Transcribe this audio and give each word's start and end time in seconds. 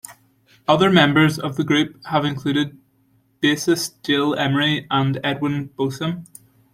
Other 0.67 0.89
members 0.89 1.37
of 1.37 1.57
the 1.57 1.63
group 1.63 2.03
have 2.07 2.25
included 2.25 2.75
bassists 3.39 3.93
Jill 4.03 4.33
Emery 4.33 4.87
and 4.89 5.19
Edwin 5.23 5.69
Borsheim. 5.77 6.25